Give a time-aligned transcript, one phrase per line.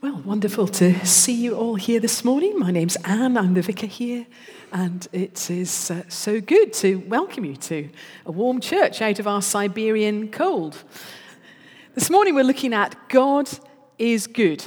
[0.00, 2.56] Well, wonderful to see you all here this morning.
[2.56, 4.28] My name's Anne, I'm the vicar here,
[4.72, 7.90] and it is uh, so good to welcome you to
[8.24, 10.84] a warm church out of our Siberian cold.
[11.96, 13.50] This morning we're looking at God
[13.98, 14.62] is good.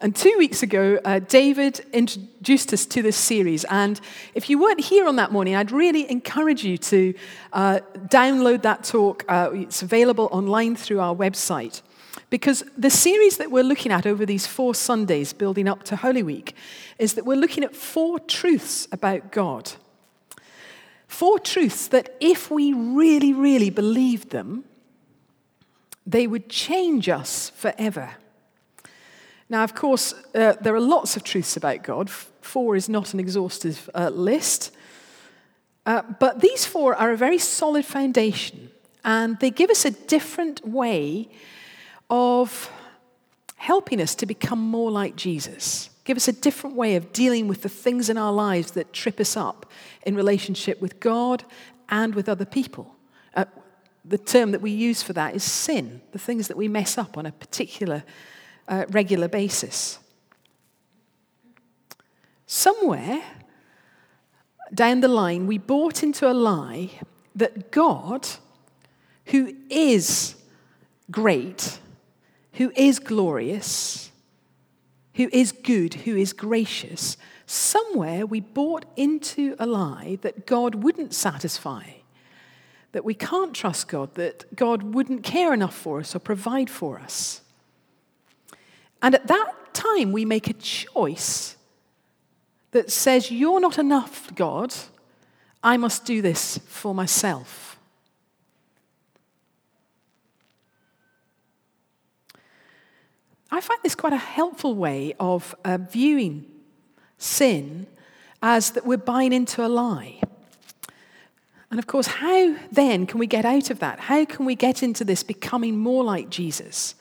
[0.00, 3.64] And two weeks ago, uh, David introduced us to this series.
[3.64, 4.00] And
[4.34, 7.14] if you weren't here on that morning, I'd really encourage you to
[7.52, 9.24] uh, download that talk.
[9.28, 11.82] Uh, it's available online through our website.
[12.30, 16.22] Because the series that we're looking at over these four Sundays building up to Holy
[16.22, 16.54] Week
[16.98, 19.72] is that we're looking at four truths about God.
[21.06, 24.64] Four truths that, if we really, really believed them,
[26.06, 28.16] they would change us forever.
[29.48, 32.10] Now, of course, uh, there are lots of truths about God.
[32.10, 34.70] Four is not an exhaustive uh, list.
[35.86, 38.70] Uh, but these four are a very solid foundation,
[39.02, 41.30] and they give us a different way
[42.10, 42.70] of
[43.56, 45.90] helping us to become more like Jesus.
[46.04, 49.20] Give us a different way of dealing with the things in our lives that trip
[49.20, 49.66] us up
[50.04, 51.44] in relationship with God
[51.88, 52.94] and with other people.
[53.34, 53.44] Uh,
[54.04, 57.18] the term that we use for that is sin, the things that we mess up
[57.18, 58.04] on a particular
[58.68, 59.98] uh, regular basis.
[62.46, 63.22] Somewhere
[64.72, 66.90] down the line, we bought into a lie
[67.34, 68.26] that God,
[69.26, 70.34] who is
[71.10, 71.78] great,
[72.54, 74.10] who is glorious,
[75.14, 81.14] who is good, who is gracious, somewhere we bought into a lie that God wouldn't
[81.14, 81.84] satisfy,
[82.92, 86.98] that we can't trust God, that God wouldn't care enough for us or provide for
[86.98, 87.42] us.
[89.02, 91.56] And at that time, we make a choice
[92.72, 94.74] that says, You're not enough, God.
[95.62, 97.67] I must do this for myself.
[103.50, 106.44] I find this quite a helpful way of uh, viewing
[107.16, 107.86] sin
[108.42, 110.20] as that we're buying into a lie.
[111.70, 114.00] And of course, how then can we get out of that?
[114.00, 116.94] How can we get into this becoming more like Jesus?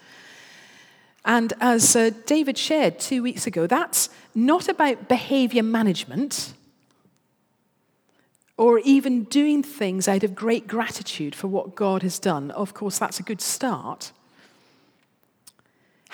[1.23, 6.53] And as uh, David shared two weeks ago, that's not about behavior management
[8.57, 12.49] or even doing things out of great gratitude for what God has done.
[12.51, 14.11] Of course, that's a good start.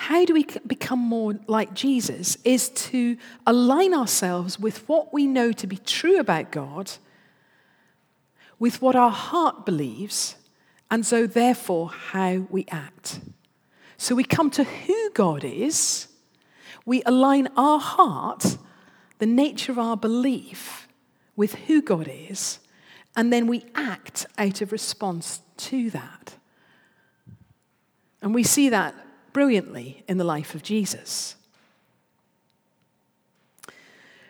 [0.04, 2.36] How do we become more like Jesus?
[2.44, 3.16] Is to
[3.46, 6.92] align ourselves with what we know to be true about God,
[8.58, 10.36] with what our heart believes,
[10.90, 13.20] and so therefore how we act.
[13.96, 16.08] So we come to who God is,
[16.84, 18.58] we align our heart,
[19.20, 20.86] the nature of our belief,
[21.34, 22.58] with who God is,
[23.16, 26.34] and then we act out of response to that.
[28.20, 28.94] And we see that
[29.34, 31.36] brilliantly in the life of Jesus.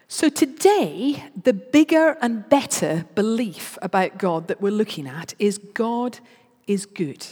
[0.09, 6.19] So, today, the bigger and better belief about God that we're looking at is God
[6.66, 7.25] is good.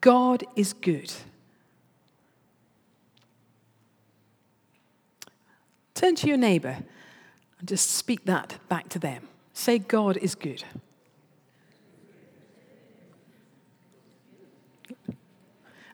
[0.00, 1.12] God is good.
[5.94, 6.76] Turn to your neighbor
[7.58, 9.26] and just speak that back to them.
[9.54, 10.62] Say, God is good.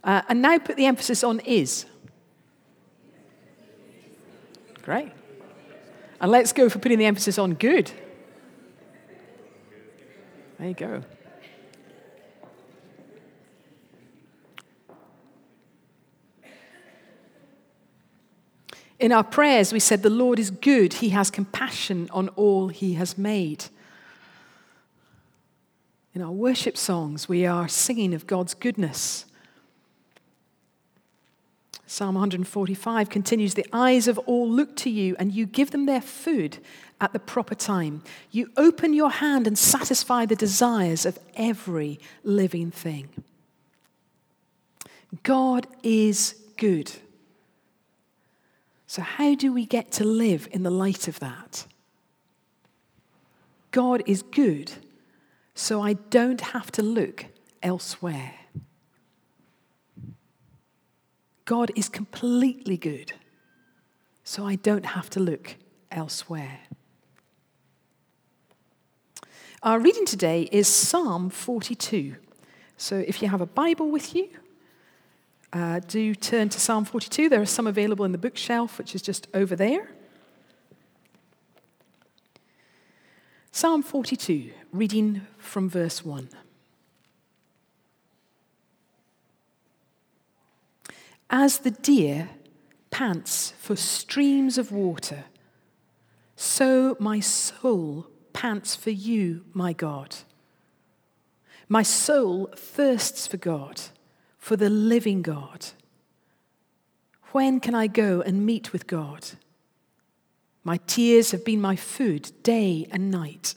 [0.04, 1.86] Uh, and now put the emphasis on is.
[4.82, 5.12] Great.
[6.20, 7.90] And let's go for putting the emphasis on good.
[10.58, 11.02] There you go.
[18.98, 20.94] In our prayers, we said, The Lord is good.
[20.94, 23.64] He has compassion on all he has made.
[26.14, 29.24] In our worship songs, we are singing of God's goodness.
[31.92, 36.00] Psalm 145 continues The eyes of all look to you, and you give them their
[36.00, 36.56] food
[37.02, 38.02] at the proper time.
[38.30, 43.10] You open your hand and satisfy the desires of every living thing.
[45.22, 46.92] God is good.
[48.86, 51.66] So, how do we get to live in the light of that?
[53.70, 54.72] God is good,
[55.54, 57.26] so I don't have to look
[57.62, 58.32] elsewhere.
[61.44, 63.12] God is completely good,
[64.22, 65.56] so I don't have to look
[65.90, 66.60] elsewhere.
[69.62, 72.16] Our reading today is Psalm 42.
[72.76, 74.28] So if you have a Bible with you,
[75.52, 77.28] uh, do turn to Psalm 42.
[77.28, 79.88] There are some available in the bookshelf, which is just over there.
[83.52, 86.28] Psalm 42, reading from verse 1.
[91.34, 92.28] As the deer
[92.90, 95.24] pants for streams of water,
[96.36, 100.16] so my soul pants for you, my God.
[101.70, 103.80] My soul thirsts for God,
[104.36, 105.68] for the living God.
[107.30, 109.30] When can I go and meet with God?
[110.64, 113.54] My tears have been my food day and night.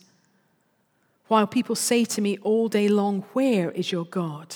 [1.28, 4.56] While people say to me all day long, Where is your God?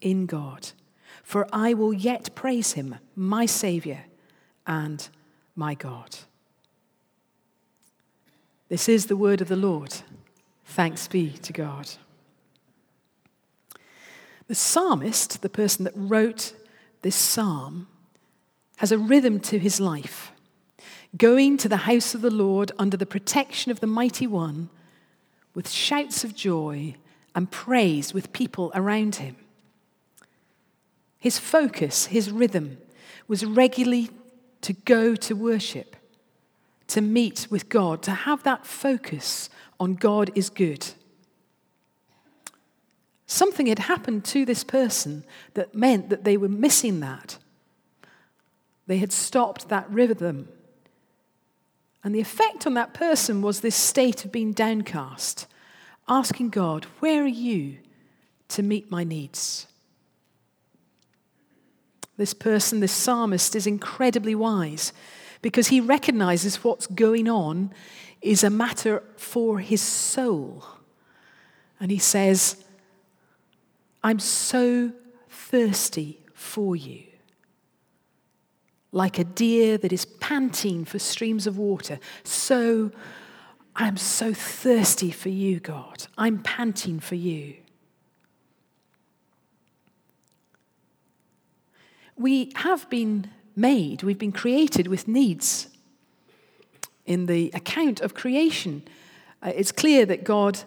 [0.00, 0.70] in God,
[1.22, 4.04] for I will yet praise him, my Saviour
[4.66, 5.08] and
[5.54, 6.18] my God.
[8.68, 9.94] This is the word of the Lord.
[10.64, 11.90] Thanks be to God.
[14.46, 16.54] The psalmist, the person that wrote
[17.02, 17.88] this psalm,
[18.76, 20.32] has a rhythm to his life
[21.16, 24.68] going to the house of the Lord under the protection of the Mighty One
[25.54, 26.94] with shouts of joy
[27.34, 29.36] and praise with people around him.
[31.18, 32.78] His focus, his rhythm,
[33.26, 34.10] was regularly
[34.62, 35.96] to go to worship,
[36.88, 40.86] to meet with God, to have that focus on God is good.
[43.26, 45.24] Something had happened to this person
[45.54, 47.38] that meant that they were missing that.
[48.86, 50.48] They had stopped that rhythm
[52.04, 55.46] and the effect on that person was this state of being downcast,
[56.08, 57.78] asking God, Where are you
[58.48, 59.66] to meet my needs?
[62.18, 64.92] This person, this psalmist, is incredibly wise
[65.40, 67.72] because he recognizes what's going on
[68.20, 70.64] is a matter for his soul.
[71.80, 72.62] And he says,
[74.02, 74.92] I'm so
[75.30, 77.04] thirsty for you
[78.92, 81.98] like a deer that is panting for streams of water.
[82.24, 82.90] So
[83.76, 86.06] I'm so thirsty for you, God.
[86.16, 87.57] I'm panting for you.
[92.18, 95.68] We have been made, we've been created with needs.
[97.06, 98.82] In the account of creation,
[99.40, 100.58] uh, it's clear that God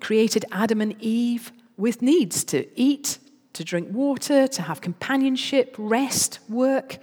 [0.00, 3.18] created Adam and Eve with needs to eat,
[3.54, 6.98] to drink water, to have companionship, rest, work.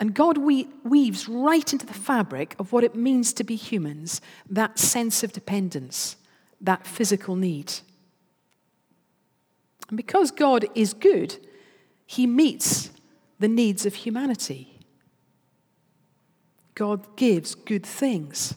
[0.00, 4.78] And God weaves right into the fabric of what it means to be humans that
[4.78, 6.16] sense of dependence,
[6.60, 7.72] that physical need.
[9.88, 11.36] And because God is good,
[12.04, 12.90] he meets
[13.38, 14.78] the needs of humanity.
[16.74, 18.54] God gives good things.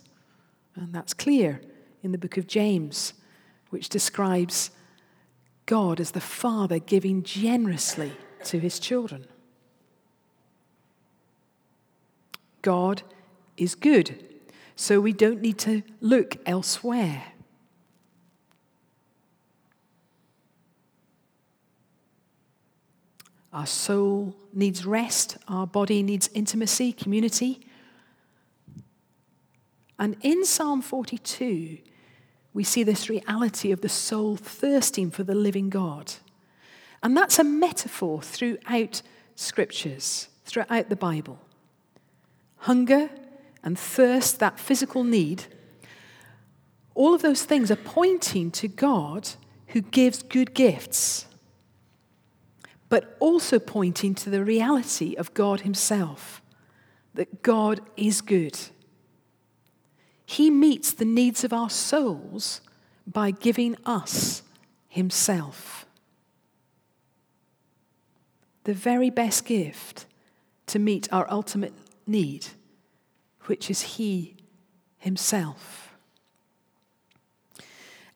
[0.75, 1.61] And that's clear
[2.03, 3.13] in the book of James,
[3.69, 4.71] which describes
[5.65, 8.13] God as the Father giving generously
[8.45, 9.25] to his children.
[12.61, 13.03] God
[13.57, 14.23] is good,
[14.75, 17.30] so we don't need to look elsewhere.
[23.53, 27.59] Our soul needs rest, our body needs intimacy, community.
[29.99, 31.77] And in Psalm 42,
[32.53, 36.13] we see this reality of the soul thirsting for the living God.
[37.03, 39.01] And that's a metaphor throughout
[39.35, 41.39] scriptures, throughout the Bible
[42.61, 43.09] hunger
[43.63, 45.43] and thirst, that physical need,
[46.95, 49.29] all of those things are pointing to God
[49.67, 51.25] who gives good gifts,
[52.91, 56.41] but also pointing to the reality of God Himself,
[57.13, 58.59] that God is good.
[60.25, 62.59] He meets the needs of our souls
[63.07, 64.43] by giving us
[64.89, 65.85] Himself.
[68.65, 70.05] The very best gift
[70.67, 71.73] to meet our ultimate
[72.05, 72.47] need,
[73.45, 74.35] which is He
[74.97, 75.90] Himself.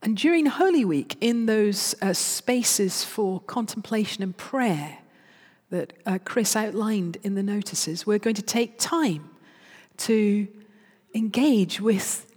[0.06, 5.00] And during Holy Week, in those uh, spaces for contemplation and prayer
[5.72, 9.32] that uh, Chris outlined in the notices, we're going to take time
[9.98, 10.48] to
[11.16, 12.32] engage with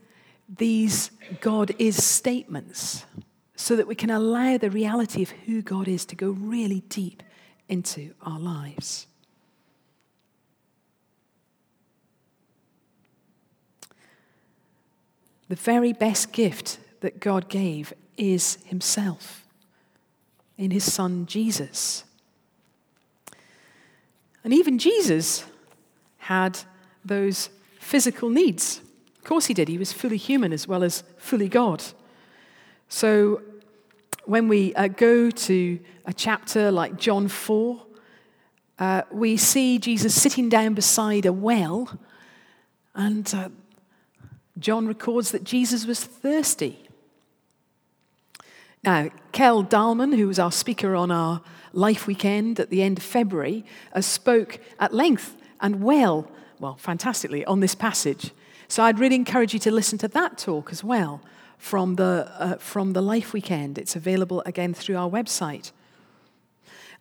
[0.48, 1.10] these
[1.42, 3.04] God is statements
[3.54, 7.22] so that we can allow the reality of who God is to go really deep
[7.68, 9.06] into our lives.
[15.50, 19.46] The very best gift that God gave is Himself
[20.56, 22.04] in His Son Jesus.
[24.44, 25.44] And even Jesus
[26.18, 26.58] had
[27.04, 28.80] those physical needs.
[29.18, 29.68] Of course, He did.
[29.68, 31.82] He was fully human as well as fully God.
[32.88, 33.42] So
[34.24, 37.82] when we uh, go to a chapter like John 4,
[38.78, 41.98] uh, we see Jesus sitting down beside a well,
[42.94, 43.48] and uh,
[44.58, 46.87] John records that Jesus was thirsty.
[48.88, 51.42] Now, Kel Dahlman, who was our speaker on our
[51.74, 56.26] Life Weekend at the end of February, uh, spoke at length and well,
[56.58, 58.30] well, fantastically, on this passage.
[58.66, 61.20] So I'd really encourage you to listen to that talk as well
[61.58, 63.76] from the, uh, from the Life Weekend.
[63.76, 65.70] It's available again through our website.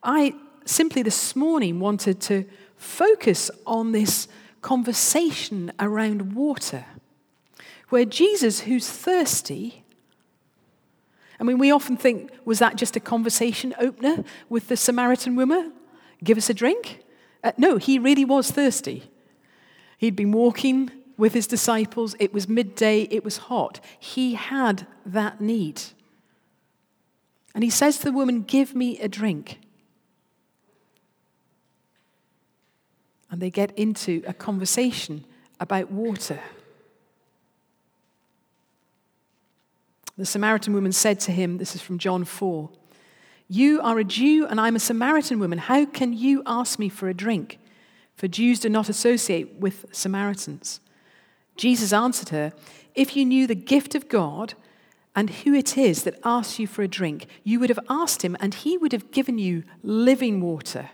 [0.03, 2.44] I simply this morning wanted to
[2.75, 4.27] focus on this
[4.62, 6.84] conversation around water,
[7.88, 9.86] where Jesus, who's thirsty,
[11.39, 15.74] I mean, we often think, was that just a conversation opener with the Samaritan woman?
[16.24, 17.03] Give us a drink?
[17.44, 19.03] Uh, no, he really was thirsty.
[19.98, 22.15] He'd been walking with his disciples.
[22.20, 23.79] It was midday, it was hot.
[24.00, 25.82] He had that need.
[27.53, 29.60] And he says to the woman, Give me a drink.
[33.29, 35.25] And they get into a conversation
[35.60, 36.39] about water.
[40.17, 42.69] The Samaritan woman said to him, This is from John 4,
[43.47, 45.59] You are a Jew and I'm a Samaritan woman.
[45.59, 47.59] How can you ask me for a drink?
[48.15, 50.79] For Jews do not associate with Samaritans.
[51.55, 52.51] Jesus answered her,
[52.95, 54.55] If you knew the gift of God
[55.15, 58.36] and who it is that asks you for a drink, you would have asked him,
[58.39, 60.89] and he would have given you living water.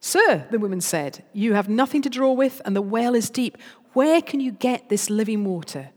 [0.00, 3.58] Sir, the woman said, You have nothing to draw with, and the well is deep.
[3.92, 5.90] Where can you get this living water?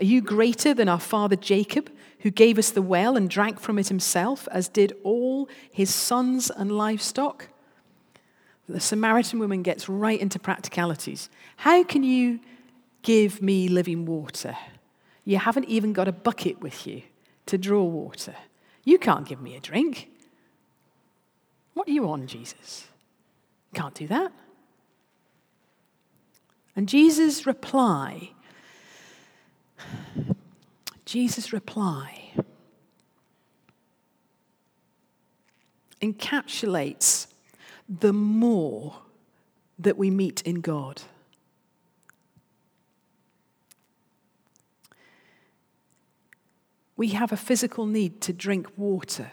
[0.00, 3.78] Are you greater than our father Jacob, who gave us the well and drank from
[3.78, 7.48] it himself, as did all his sons and livestock?
[8.68, 11.30] The Samaritan woman gets right into practicalities.
[11.56, 12.40] How can you
[13.02, 14.56] give me living water?
[15.24, 17.02] You haven't even got a bucket with you
[17.46, 18.34] to draw water.
[18.84, 20.10] You can't give me a drink.
[21.74, 22.86] What are you on, Jesus?
[23.74, 24.32] Can't do that.
[26.74, 28.32] And Jesus' reply,
[31.04, 32.32] Jesus' reply
[36.02, 37.28] encapsulates
[37.88, 38.98] the more
[39.78, 41.02] that we meet in God.
[46.96, 49.30] We have a physical need to drink water.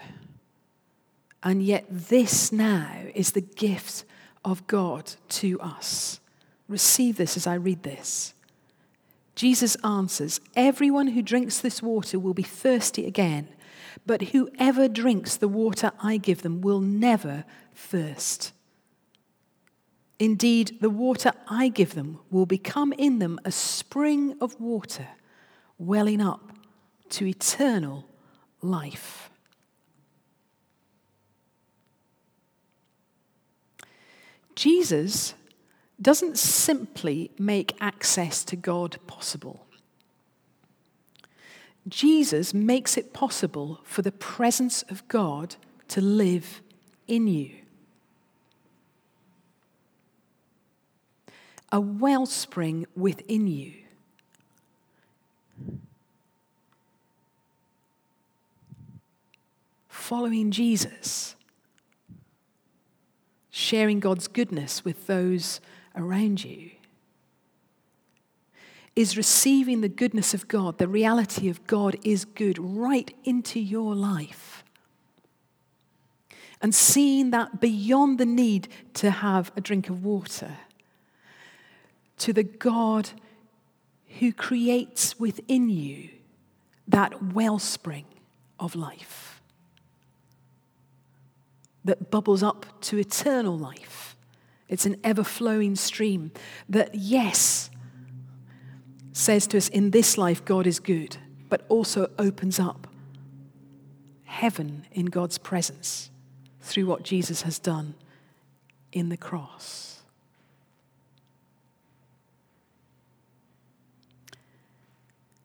[1.42, 4.04] And yet, this now is the gift
[4.44, 6.20] of God to us.
[6.68, 8.34] Receive this as I read this.
[9.34, 13.48] Jesus answers Everyone who drinks this water will be thirsty again,
[14.06, 18.52] but whoever drinks the water I give them will never thirst.
[20.18, 25.08] Indeed, the water I give them will become in them a spring of water
[25.76, 26.52] welling up
[27.10, 28.06] to eternal
[28.62, 29.30] life.
[34.54, 35.34] Jesus
[36.00, 39.66] doesn't simply make access to God possible.
[41.86, 45.56] Jesus makes it possible for the presence of God
[45.88, 46.62] to live
[47.06, 47.50] in you.
[51.70, 53.74] A wellspring within you.
[59.88, 61.34] Following Jesus
[63.50, 65.60] sharing God's goodness with those
[65.96, 66.70] around you,
[68.96, 73.94] is receiving the goodness of God, the reality of God is good right into your
[73.94, 74.64] life.
[76.62, 80.56] And seeing that beyond the need to have a drink of water,
[82.18, 83.10] to the God
[84.20, 86.08] who creates within you
[86.86, 88.04] that wellspring
[88.60, 89.42] of life
[91.84, 94.13] that bubbles up to eternal life.
[94.74, 96.32] It's an ever flowing stream
[96.68, 97.70] that, yes,
[99.12, 101.16] says to us in this life, God is good,
[101.48, 102.88] but also opens up
[104.24, 106.10] heaven in God's presence
[106.60, 107.94] through what Jesus has done
[108.90, 110.02] in the cross.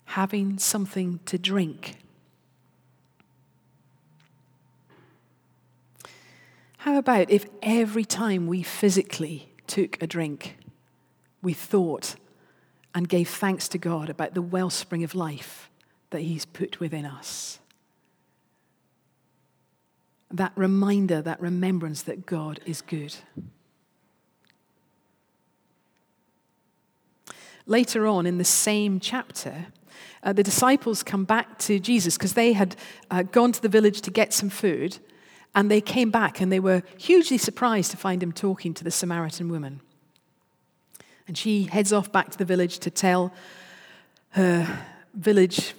[0.05, 1.97] Having something to drink.
[6.79, 10.57] How about if every time we physically took a drink,
[11.41, 12.15] we thought
[12.93, 15.69] and gave thanks to God about the wellspring of life
[16.09, 17.59] that He's put within us?
[20.31, 23.15] that reminder, that remembrance that God is good.
[27.65, 29.67] Later on in the same chapter,
[30.23, 32.75] uh, the disciples come back to Jesus because they had
[33.09, 34.97] uh, gone to the village to get some food,
[35.55, 38.91] and they came back and they were hugely surprised to find him talking to the
[38.91, 39.81] Samaritan woman.
[41.27, 43.33] And she heads off back to the village to tell
[44.31, 45.73] her village,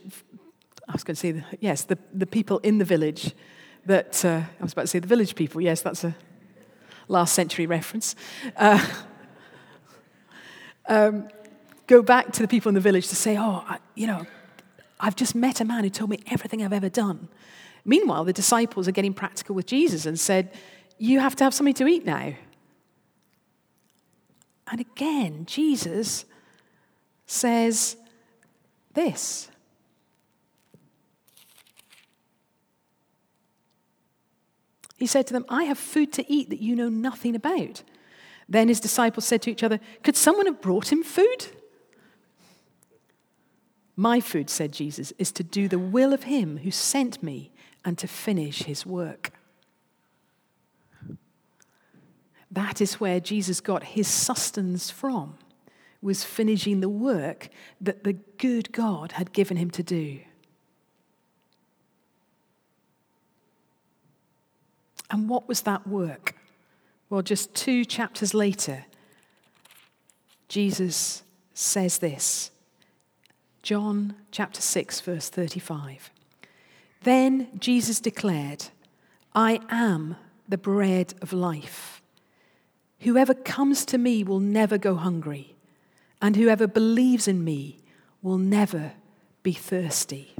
[0.88, 3.32] I was going to say, yes, the, the people in the village
[3.86, 6.14] that, uh, I was about to say the village people, yes, that's a
[7.08, 8.16] last century reference.
[8.56, 8.84] Uh,
[10.88, 11.28] um,
[11.86, 14.26] go back to the people in the village to say, oh, I, you know,
[14.98, 17.28] I've just met a man who told me everything I've ever done.
[17.84, 20.52] Meanwhile, the disciples are getting practical with Jesus and said,
[20.98, 22.34] You have to have something to eat now.
[24.70, 26.24] And again, Jesus
[27.26, 27.96] says
[28.94, 29.50] this
[35.00, 37.82] He said to them, I have food to eat that you know nothing about.
[38.50, 41.46] Then his disciples said to each other, Could someone have brought him food?
[43.96, 47.50] My food, said Jesus, is to do the will of him who sent me
[47.84, 49.32] and to finish his work.
[52.50, 55.38] That is where Jesus got his sustenance from,
[56.02, 57.48] was finishing the work
[57.80, 60.20] that the good God had given him to do.
[65.10, 66.36] And what was that work?
[67.08, 68.84] Well, just two chapters later,
[70.48, 71.22] Jesus
[71.54, 72.50] says this
[73.62, 76.10] John chapter 6, verse 35.
[77.02, 78.66] Then Jesus declared,
[79.34, 80.16] I am
[80.48, 82.02] the bread of life.
[83.00, 85.56] Whoever comes to me will never go hungry,
[86.20, 87.78] and whoever believes in me
[88.20, 88.92] will never
[89.42, 90.34] be thirsty.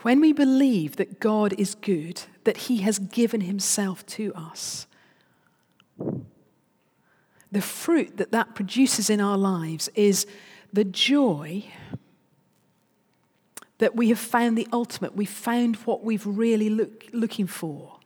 [0.00, 4.86] When we believe that God is good, that He has given Himself to us,
[7.52, 10.26] the fruit that that produces in our lives is
[10.72, 11.64] the joy
[13.78, 15.16] that we have found the ultimate.
[15.16, 17.98] We've found what we've really look, looking for.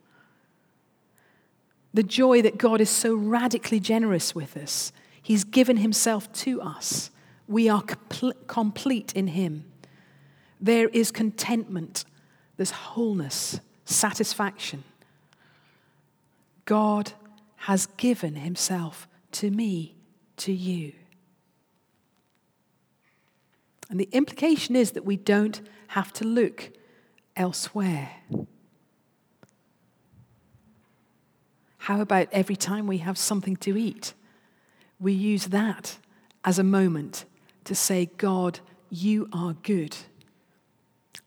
[1.93, 4.91] The joy that God is so radically generous with us.
[5.21, 7.11] He's given Himself to us.
[7.47, 7.83] We are
[8.47, 9.65] complete in Him.
[10.59, 12.05] There is contentment,
[12.55, 14.83] there's wholeness, satisfaction.
[16.65, 17.13] God
[17.55, 19.95] has given himself to me,
[20.37, 20.93] to you.
[23.89, 26.71] And the implication is that we don't have to look
[27.35, 28.11] elsewhere.
[31.77, 34.13] How about every time we have something to eat,
[34.99, 35.97] we use that
[36.43, 37.25] as a moment
[37.63, 39.95] to say, God, you are good.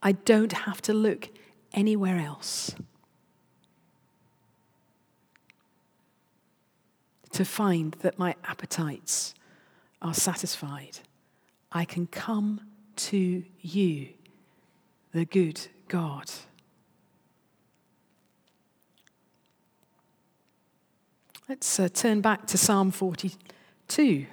[0.03, 1.31] I don't have to look
[1.73, 2.75] anywhere else
[7.33, 9.35] to find that my appetites
[10.03, 11.01] are satisfied.
[11.73, 12.61] I can come
[12.97, 14.09] to you,
[15.13, 16.31] the good God.
[21.49, 24.27] Let's uh, turn back to Psalm 42.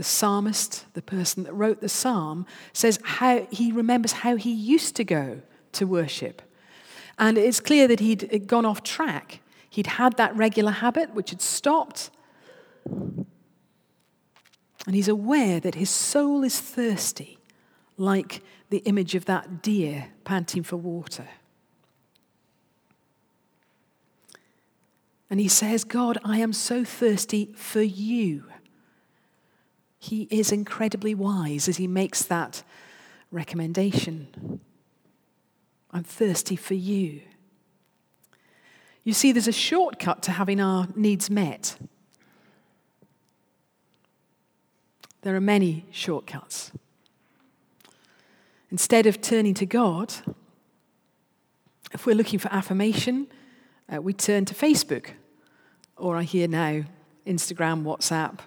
[0.00, 4.96] the psalmist, the person that wrote the psalm, says how he remembers how he used
[4.96, 6.40] to go to worship.
[7.18, 9.40] And it's clear that he'd gone off track.
[9.68, 12.10] He'd had that regular habit, which had stopped.
[14.86, 17.38] And he's aware that his soul is thirsty,
[17.96, 21.28] like the image of that deer panting for water.
[25.28, 28.44] And he says, God, I am so thirsty for you.
[29.98, 32.64] He is incredibly wise as he makes that
[33.30, 34.60] recommendation.
[35.92, 37.20] I'm thirsty for you.
[39.04, 41.76] You see, there's a shortcut to having our needs met.
[45.22, 46.72] There are many shortcuts.
[48.70, 50.14] Instead of turning to God,
[51.92, 53.26] if we're looking for affirmation,
[53.92, 55.10] uh, we turn to Facebook,
[55.96, 56.84] or I hear now
[57.26, 58.38] Instagram, WhatsApp,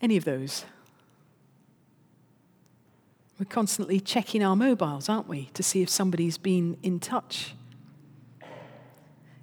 [0.00, 0.64] any of those.
[3.38, 7.54] We're constantly checking our mobiles, aren't we, to see if somebody's been in touch.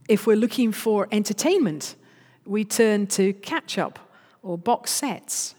[0.07, 1.95] If we're looking for entertainment,
[2.45, 3.99] we turn to catch up
[4.41, 5.55] or box sets.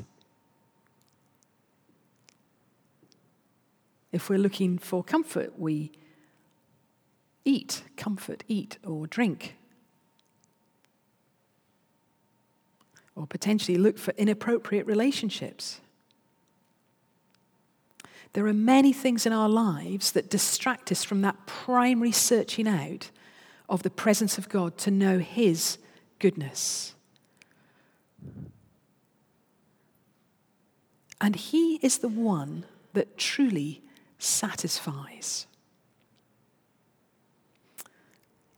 [4.14, 5.90] If we're looking for comfort, we
[7.44, 9.56] eat, comfort, eat, or drink.
[13.16, 15.80] Or potentially look for inappropriate relationships.
[18.34, 23.10] There are many things in our lives that distract us from that primary searching out
[23.68, 25.78] of the presence of God to know His
[26.20, 26.94] goodness.
[31.20, 33.80] And He is the one that truly
[34.24, 35.46] satisfies.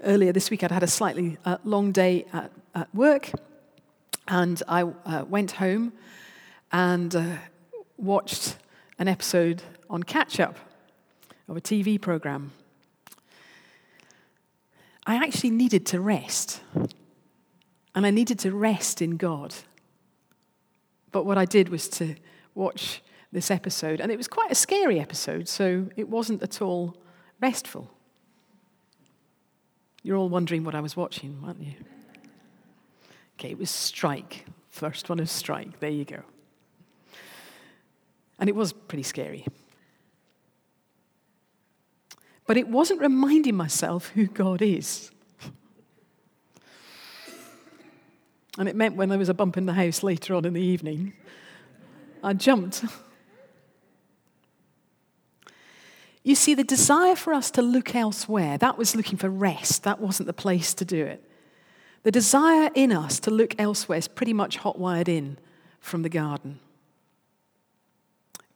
[0.03, 3.33] Earlier this week, I'd had a slightly uh, long day at, at, work,
[4.29, 5.93] and I uh, went home
[6.71, 7.37] and uh,
[7.97, 8.57] watched
[8.99, 10.59] an episode on Catch Up
[11.49, 12.53] of a TV program.
[15.07, 16.61] I actually needed to rest,
[17.95, 19.55] and I needed to rest in God.
[21.13, 22.17] But what I did was to
[22.55, 23.01] watch
[23.37, 24.01] this episode.
[24.01, 26.97] And it was quite a scary episode, so it wasn't at all
[27.39, 27.91] restful.
[30.03, 31.75] You're all wondering what I was watching, aren't you?
[33.39, 34.47] Okay, it was Strike.
[34.71, 35.81] First one of Strike.
[35.81, 36.23] There you go.
[38.39, 39.47] And it was pretty scary.
[42.47, 45.11] But it wasn't reminding myself who God is.
[48.59, 50.63] And it meant when there was a bump in the house later on in the
[50.63, 51.13] evening,
[52.23, 52.83] I jumped.
[56.27, 59.85] You see, the desire for us to look elsewhere, that was looking for rest.
[59.85, 61.23] That wasn't the place to do it.
[62.03, 65.39] The desire in us to look elsewhere is pretty much hot wired in
[65.79, 66.59] from the garden.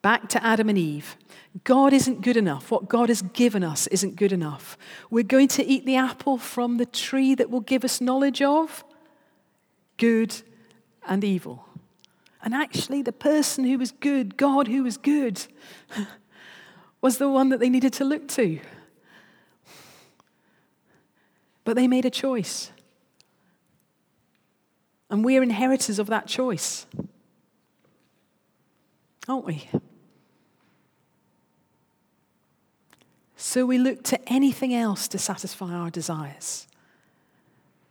[0.03, 1.17] Back to Adam and Eve.
[1.63, 2.73] God isn't good enough.
[2.73, 4.77] What God has given us isn't good enough.
[5.09, 8.83] We're going to eat the apple from the tree that will give us knowledge of
[9.97, 10.43] good
[11.07, 11.67] and evil.
[12.43, 15.47] And actually, the person who was good, God who was good,
[17.01, 18.61] was the one that they needed to look to.
[21.65, 22.73] But they made a choice.
[25.09, 26.87] And we're inheritors of that choice,
[29.27, 29.69] aren't we?
[33.37, 36.69] So we look to anything else to satisfy our desires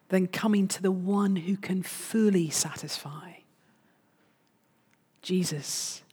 [0.09, 3.39] than coming to the one who can fully satisfy
[5.21, 6.03] Jesus.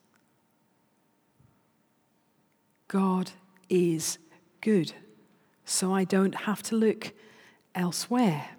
[2.89, 3.33] God
[3.69, 4.19] is
[4.61, 4.93] good,
[5.65, 7.13] so I don't have to look
[7.75, 8.51] elsewhere.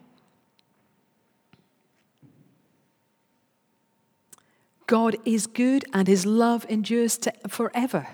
[4.86, 8.08] God is good and his love endures forever.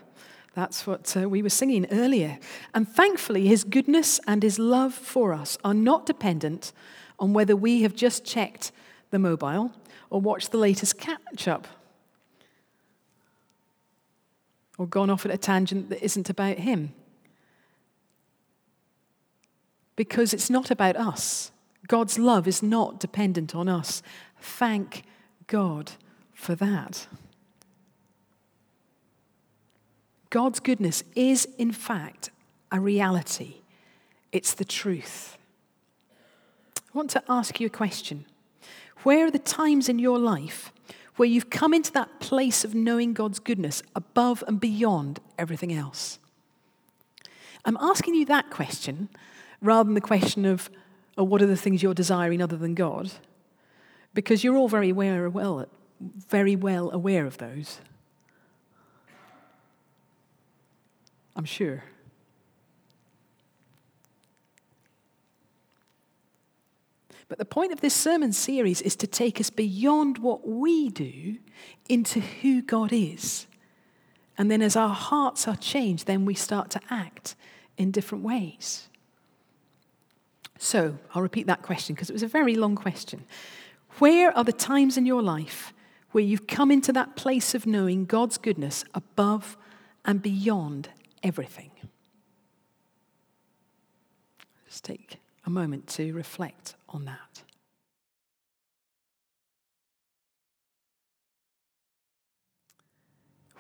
[0.56, 2.40] That's what uh, we were singing earlier.
[2.74, 6.74] And thankfully, his goodness and his love for us are not dependent
[7.20, 8.72] on whether we have just checked
[9.10, 9.72] the mobile
[10.10, 11.68] or watched the latest catch up
[14.78, 16.94] or gone off at a tangent that isn't about him.
[19.96, 21.52] Because it's not about us.
[21.88, 24.02] God's love is not dependent on us.
[24.40, 25.04] Thank
[25.48, 25.92] God
[26.34, 27.08] for that.
[30.30, 32.32] God's goodness is, in fact,
[32.72, 33.58] a reality.
[34.32, 35.38] It's the truth.
[36.78, 38.26] I want to ask you a question.
[39.04, 40.73] Where are the times in your life
[41.16, 46.20] where you've come into that place of knowing God's goodness above and beyond everything else?
[47.66, 49.10] I'm asking you that question
[49.62, 50.70] rather than the question of
[51.18, 53.12] oh, what are the things you're desiring other than God,
[54.14, 55.68] because you're all very aware, well,
[56.00, 57.80] very well aware of those.
[61.36, 61.84] I'm sure.
[67.28, 71.38] But the point of this sermon series is to take us beyond what we do
[71.88, 73.48] into who God is.
[74.38, 77.36] And then as our hearts are changed, then we start to act
[77.78, 78.90] in different ways.
[80.58, 83.26] So I'll repeat that question because it was a very long question.
[84.00, 85.74] Where are the times in your life
[86.12, 89.58] where you've come into that place of knowing God's goodness above
[90.06, 90.90] and beyond
[91.22, 91.72] everything?
[94.68, 97.44] Just take a moment to reflect on that.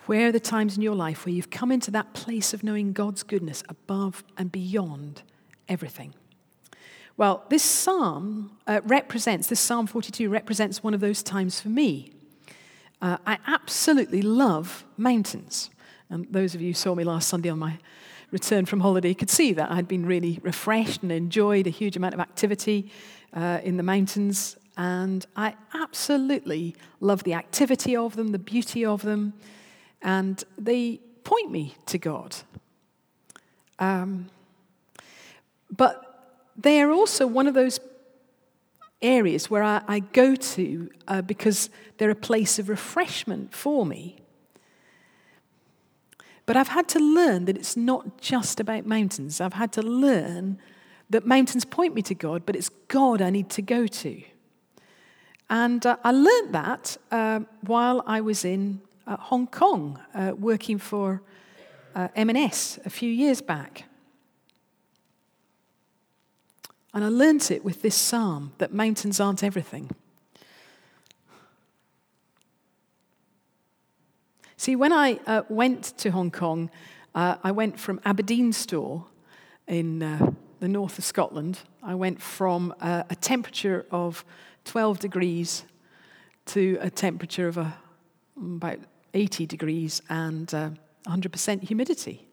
[0.06, 2.91] Where are the times in your life where you've come into that place of knowing
[2.91, 5.24] God's goodness above and beyond
[5.69, 6.13] everything?
[7.15, 12.12] Well, this psalm uh, represents, this Psalm 42 represents one of those times for me.
[13.02, 15.69] Uh, I absolutely love mountains.
[16.10, 17.78] And those of you who saw me last Sunday on my
[18.34, 22.15] return from holiday could see that I'd been really refreshed and enjoyed a huge amount
[22.15, 22.91] of activity
[23.32, 24.58] uh, in the mountains.
[24.76, 29.34] And I absolutely love the activity of them, the beauty of them,
[30.02, 32.36] and they point me to God.
[33.78, 34.30] Um,
[35.69, 37.80] but they are also one of those
[39.02, 44.22] areas where I, I go to uh, because they're a place of refreshment for me.
[46.45, 49.39] But I've had to learn that it's not just about mountains.
[49.39, 50.60] I've had to learn
[51.10, 54.21] that mountains point me to God, but it's God I need to go to.
[55.49, 60.77] And uh, I learned that uh, while I was in uh, Hong Kong uh, working
[60.77, 61.21] for
[61.95, 63.86] uh, M&S a few years back.
[66.93, 69.91] And I learnt it with this psalm that mountains aren't everything.
[74.63, 76.69] See, when I uh, went to Hong Kong,
[77.13, 79.04] uh, I went from Aberdeen Store
[79.67, 81.60] in uh, the north of Scotland.
[81.84, 84.23] I went from uh, a temperature of
[84.63, 85.65] 12 degrees
[86.45, 87.76] to a temperature of a,
[88.38, 88.80] about
[89.13, 90.78] 80 degrees and 100%
[91.58, 92.26] uh, humidity.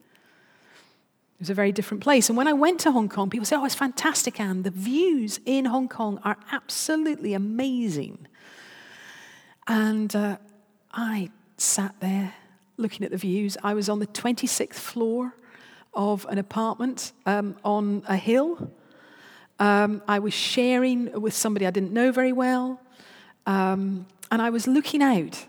[1.35, 2.29] It was a very different place.
[2.29, 4.63] And when I went to Hong Kong, people said, Oh, it's fantastic, Anne.
[4.63, 8.29] The views in Hong Kong are absolutely amazing.
[9.67, 10.37] And uh,
[10.93, 12.35] I sat there
[12.77, 13.57] looking at the views.
[13.63, 15.35] I was on the 26th floor
[15.93, 18.71] of an apartment um, on a hill.
[19.59, 22.81] Um, I was sharing with somebody I didn't know very well.
[23.47, 25.47] Um, and I was looking out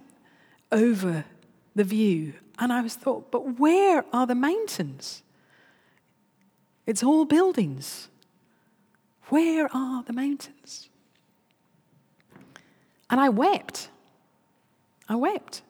[0.72, 1.24] over
[1.76, 2.34] the view.
[2.60, 5.24] And I was thought, but where are the mountains?
[6.86, 8.10] It's all buildings.
[9.30, 10.90] Where are the mountains?
[13.10, 13.90] And I wept.
[15.08, 15.62] I wept.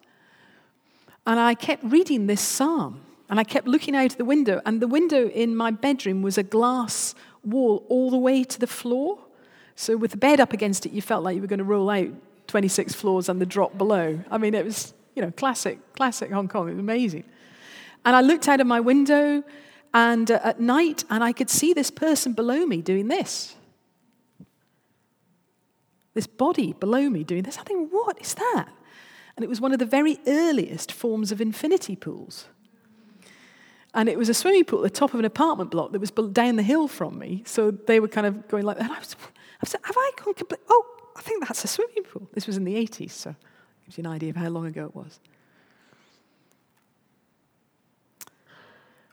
[1.25, 3.01] And I kept reading this psalm.
[3.29, 4.61] And I kept looking out the window.
[4.65, 8.67] And the window in my bedroom was a glass wall all the way to the
[8.67, 9.19] floor.
[9.75, 11.89] So with the bed up against it, you felt like you were going to roll
[11.89, 12.09] out
[12.47, 14.19] 26 floors and the drop below.
[14.29, 16.67] I mean, it was, you know, classic, classic Hong Kong.
[16.67, 17.23] It was amazing.
[18.03, 19.43] And I looked out of my window
[19.93, 23.55] and uh, at night, and I could see this person below me doing this.
[26.13, 27.57] This body below me doing this.
[27.57, 28.67] I think, what is that?
[29.35, 32.45] And it was one of the very earliest forms of infinity pools.
[33.93, 36.11] And it was a swimming pool at the top of an apartment block that was
[36.11, 37.43] down the hill from me.
[37.45, 38.89] So they were kind of going like that.
[38.89, 40.61] I was, I was have I gone complete?
[40.69, 42.29] Oh, I think that's a swimming pool.
[42.33, 43.35] This was in the 80s, so it
[43.85, 45.19] gives you an idea of how long ago it was.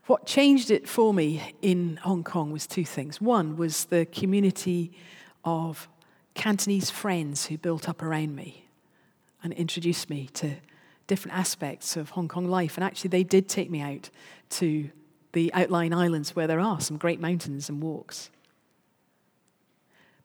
[0.07, 3.21] What changed it for me in Hong Kong was two things.
[3.21, 4.93] One was the community
[5.45, 5.89] of
[6.35, 8.68] Cantonese friends who built up around me
[9.42, 10.57] and introduced me to
[11.07, 12.77] different aspects of Hong Kong life.
[12.77, 14.11] And actually, they did take me out
[14.51, 14.90] to
[15.33, 18.31] the outlying islands where there are some great mountains and walks.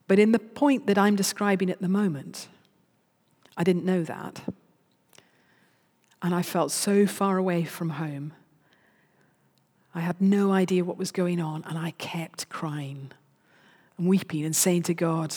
[0.08, 2.48] But in the point that I'm describing at the moment,
[3.58, 4.42] I didn't know that.
[6.22, 8.34] And I felt so far away from home.
[9.96, 13.12] I had no idea what was going on, and I kept crying
[13.98, 15.36] and weeping and saying to God,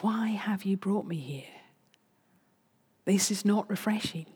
[0.00, 1.59] Why have you brought me here?
[3.10, 4.26] This is not refreshing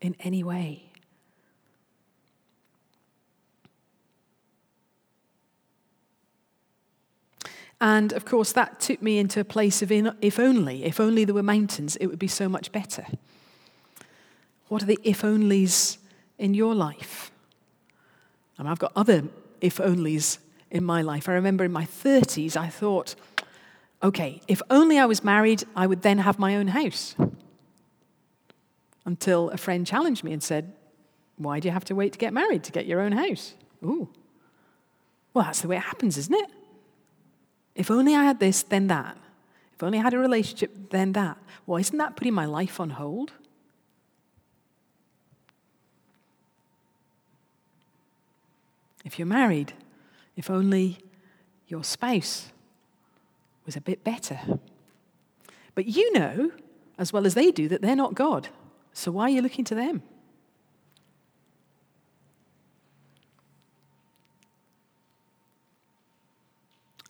[0.00, 0.90] in any way.
[7.80, 11.24] And of course, that took me into a place of in, if only, if only
[11.24, 13.06] there were mountains, it would be so much better.
[14.66, 15.98] What are the if onlys
[16.38, 17.30] in your life?
[18.58, 19.28] I mean, I've got other
[19.60, 20.38] if onlys
[20.72, 21.28] in my life.
[21.28, 23.14] I remember in my 30s, I thought,
[24.02, 27.14] okay, if only I was married, I would then have my own house
[29.08, 30.70] until a friend challenged me and said,
[31.38, 33.54] Why do you have to wait to get married to get your own house?
[33.82, 34.06] Ooh.
[35.32, 36.50] Well, that's the way it happens, isn't it?
[37.74, 39.16] If only I had this, then that.
[39.72, 41.38] If only I had a relationship, then that.
[41.66, 43.32] Well, isn't that putting my life on hold?
[49.06, 49.72] If you're married,
[50.36, 50.98] if only
[51.66, 52.52] your spouse
[53.64, 54.38] was a bit better.
[55.74, 56.50] But you know,
[56.98, 58.48] as well as they do, that they're not God.
[58.98, 60.02] So why are you looking to them?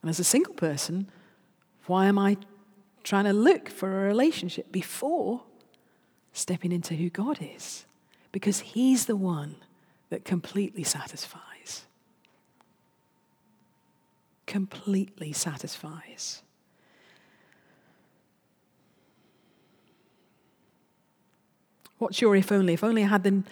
[0.03, 1.11] And as a single person,
[1.87, 2.37] why am I
[3.05, 5.45] trying to look for a relationship before
[6.35, 7.87] stepping into who God is?
[8.33, 9.57] Because He's the one
[10.11, 11.87] that completely satisfies.
[14.45, 16.43] Completely satisfies.
[21.99, 22.75] What's your if only?
[22.75, 23.43] If only I had the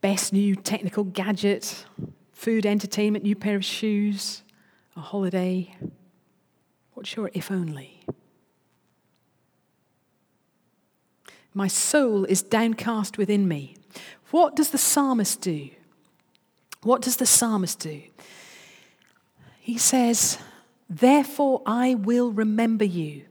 [0.00, 1.86] best new technical gadget,
[2.32, 4.42] food, entertainment, new pair of shoes,
[4.96, 5.74] a holiday.
[6.94, 8.04] What's your if only?
[11.54, 13.76] My soul is downcast within me.
[14.30, 15.70] What does the psalmist do?
[16.82, 18.02] What does the psalmist do?
[19.60, 20.38] He says,
[20.90, 23.26] Therefore I will remember you.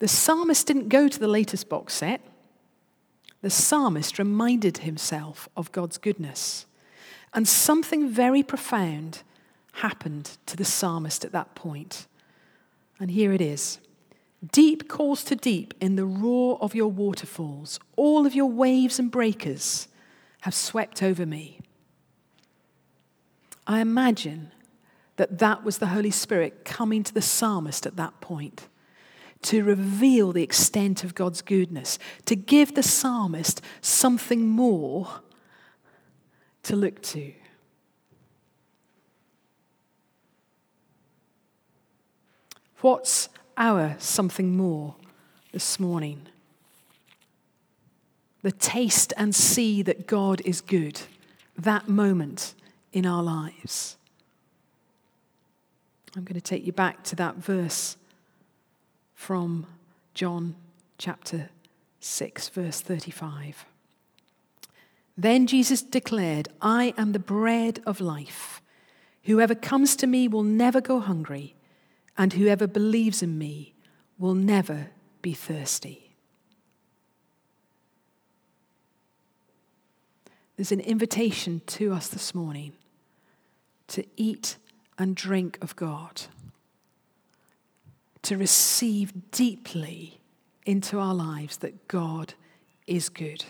[0.00, 2.20] The psalmist didn't go to the latest box set
[3.44, 6.64] the psalmist reminded himself of God's goodness.
[7.34, 9.22] And something very profound
[9.72, 12.06] happened to the psalmist at that point.
[12.98, 13.80] And here it is
[14.50, 17.78] Deep calls to deep in the roar of your waterfalls.
[17.96, 19.88] All of your waves and breakers
[20.40, 21.60] have swept over me.
[23.66, 24.52] I imagine
[25.16, 28.68] that that was the Holy Spirit coming to the psalmist at that point
[29.44, 35.20] to reveal the extent of God's goodness, to give the psalmist something more
[36.62, 37.32] to look to.
[42.80, 44.94] What's our something more
[45.52, 46.26] this morning?
[48.42, 51.02] The taste and see that God is good,
[51.56, 52.54] that moment
[52.92, 53.96] in our lives.
[56.16, 57.96] I'm going to take you back to that verse
[59.24, 59.64] from
[60.12, 60.54] John
[60.98, 61.48] chapter
[61.98, 63.64] 6, verse 35.
[65.16, 68.60] Then Jesus declared, I am the bread of life.
[69.22, 71.54] Whoever comes to me will never go hungry,
[72.18, 73.72] and whoever believes in me
[74.18, 74.90] will never
[75.22, 76.14] be thirsty.
[80.56, 82.74] There's an invitation to us this morning
[83.88, 84.58] to eat
[84.98, 86.24] and drink of God
[88.24, 90.20] to receive deeply
[90.66, 92.34] into our lives that God
[92.86, 93.44] is good.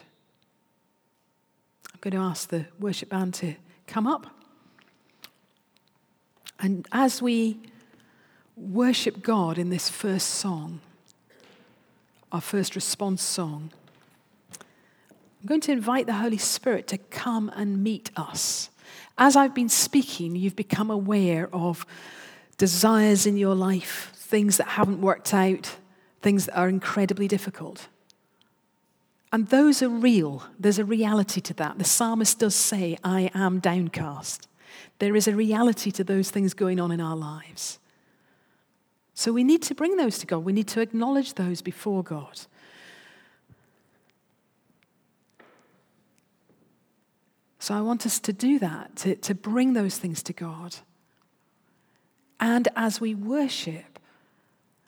[1.93, 3.55] I'm going to ask the worship band to
[3.87, 4.27] come up.
[6.59, 7.59] And as we
[8.57, 10.81] worship God in this first song,
[12.33, 13.71] our first response song,
[14.53, 18.71] I'm going to invite the Holy Spirit to come and meet us.
[19.19, 21.85] As I've been speaking, you've become aware of
[22.57, 25.77] desires in your life, things that haven't worked out,
[26.23, 27.89] things that are incredibly difficult.
[29.33, 30.45] And those are real.
[30.59, 31.79] There's a reality to that.
[31.79, 34.49] The psalmist does say, I am downcast.
[34.99, 37.79] There is a reality to those things going on in our lives.
[39.13, 40.39] So we need to bring those to God.
[40.39, 42.41] We need to acknowledge those before God.
[47.59, 50.77] So I want us to do that, to, to bring those things to God.
[52.41, 53.94] And as we worship,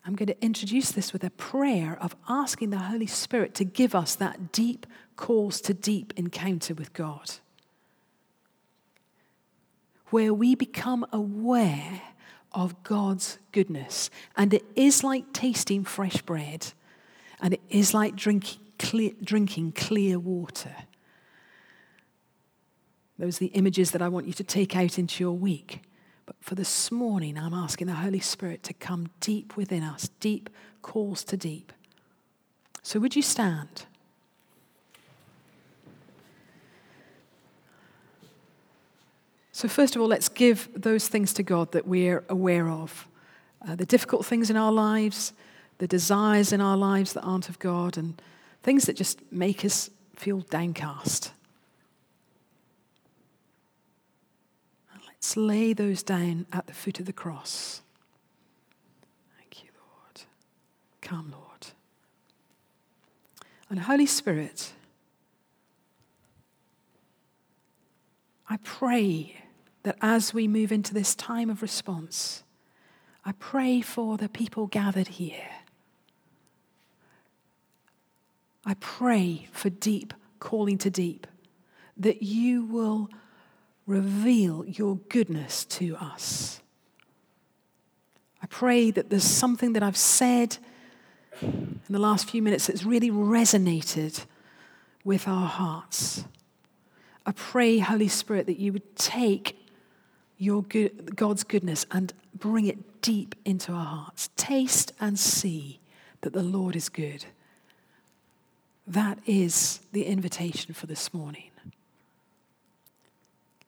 [0.07, 3.93] I'm going to introduce this with a prayer of asking the Holy Spirit to give
[3.93, 7.33] us that deep calls to deep encounter with God,
[10.11, 12.03] where we become aware
[12.53, 14.09] of God's goodness.
[14.37, 16.73] And it is like tasting fresh bread,
[17.41, 20.75] and it is like drinking clear, drinking clear water.
[23.19, 25.83] Those are the images that I want you to take out into your week.
[26.27, 30.51] But for this morning, I'm asking the Holy Spirit to come deep within us, deep
[30.83, 31.73] calls to deep.
[32.83, 33.87] So, would you stand?
[39.53, 43.09] So, first of all, let's give those things to God that we're aware of
[43.67, 45.33] uh, the difficult things in our lives,
[45.79, 48.21] the desires in our lives that aren't of God, and
[48.63, 51.33] things that just make us feel downcast.
[55.19, 57.83] Let's lay those down at the foot of the cross.
[59.39, 60.23] Thank you, Lord.
[61.01, 61.67] Come, Lord.
[63.69, 64.73] And Holy Spirit,
[68.49, 69.43] I pray
[69.83, 72.45] that as we move into this time of response,
[73.25, 75.49] I pray for the people gathered here.
[78.65, 81.27] I pray for deep calling to deep,
[81.97, 83.09] that you will
[83.87, 86.61] reveal your goodness to us.
[88.43, 90.59] I pray that there's something that I've said
[91.41, 94.25] in the last few minutes that's really resonated
[95.05, 96.25] with our hearts.
[97.25, 99.57] I pray, Holy Spirit, that you would take
[100.39, 104.31] your good, God's goodness and bring it deep into our hearts.
[104.37, 105.81] Taste and see
[106.21, 107.25] that the Lord is good.
[108.87, 111.51] That is the invitation for this morning.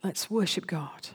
[0.02, 1.08] Let's worship God.